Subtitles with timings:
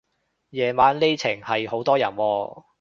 [0.49, 2.63] 夜晚呢程係好多人喎